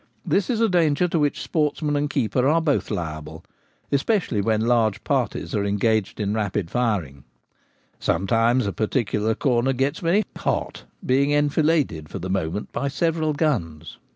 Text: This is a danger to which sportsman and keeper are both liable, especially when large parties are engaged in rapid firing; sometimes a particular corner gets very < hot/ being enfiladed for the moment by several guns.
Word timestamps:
This 0.25 0.49
is 0.49 0.59
a 0.61 0.67
danger 0.67 1.07
to 1.07 1.19
which 1.19 1.43
sportsman 1.43 1.95
and 1.95 2.09
keeper 2.09 2.47
are 2.47 2.59
both 2.59 2.89
liable, 2.89 3.45
especially 3.91 4.41
when 4.41 4.61
large 4.61 5.03
parties 5.03 5.53
are 5.53 5.63
engaged 5.63 6.19
in 6.19 6.33
rapid 6.33 6.71
firing; 6.71 7.23
sometimes 7.99 8.65
a 8.65 8.73
particular 8.73 9.35
corner 9.35 9.73
gets 9.73 9.99
very 9.99 10.25
< 10.35 10.37
hot/ 10.37 10.85
being 11.05 11.31
enfiladed 11.35 12.09
for 12.09 12.17
the 12.17 12.31
moment 12.31 12.71
by 12.71 12.87
several 12.87 13.33
guns. 13.33 13.99